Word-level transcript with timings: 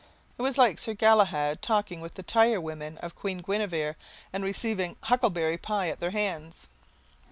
It 0.35 0.41
was 0.41 0.57
like 0.57 0.79
Sir 0.79 0.95
Galahad 0.95 1.61
talking 1.61 2.01
with 2.01 2.15
the 2.15 2.23
tire 2.23 2.59
women 2.59 2.97
of 3.03 3.13
Queen 3.15 3.37
Guinevere 3.43 3.93
and 4.33 4.43
receiving 4.43 4.97
huckleberry 5.01 5.59
pie 5.59 5.89
at 5.89 5.99
their 5.99 6.09
hands. 6.09 6.69